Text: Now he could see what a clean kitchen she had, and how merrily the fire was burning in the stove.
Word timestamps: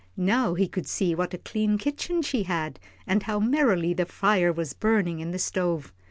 Now 0.17 0.55
he 0.55 0.67
could 0.67 0.87
see 0.87 1.13
what 1.13 1.35
a 1.35 1.37
clean 1.37 1.77
kitchen 1.77 2.23
she 2.23 2.41
had, 2.41 2.79
and 3.05 3.21
how 3.21 3.39
merrily 3.39 3.93
the 3.93 4.07
fire 4.07 4.51
was 4.51 4.73
burning 4.73 5.19
in 5.19 5.29
the 5.29 5.37
stove. 5.37 5.93